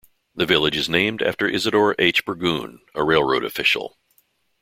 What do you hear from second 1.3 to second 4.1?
Isadore H. Burgoon, a railroad official.